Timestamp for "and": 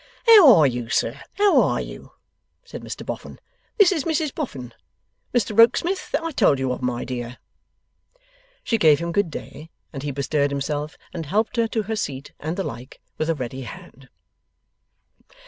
9.93-10.01, 11.13-11.27, 12.39-12.57